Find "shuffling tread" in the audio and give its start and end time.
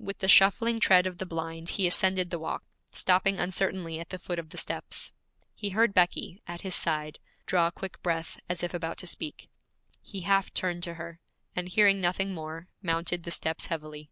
0.26-1.06